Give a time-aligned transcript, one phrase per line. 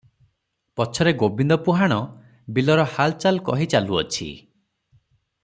[0.79, 1.99] ପଛରେ ଗୋବିନ୍ଦ ପୁହାଣ
[2.59, 4.29] ବିଲର ହାଲଚାଲ କହି ଚାଲୁଅଛି